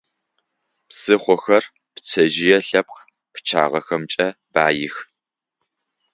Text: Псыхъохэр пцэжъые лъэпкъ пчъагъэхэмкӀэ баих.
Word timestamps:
Псыхъохэр 0.87 1.63
пцэжъые 1.93 2.57
лъэпкъ 2.67 2.99
пчъагъэхэмкӀэ 3.33 4.27
баих. 4.53 4.95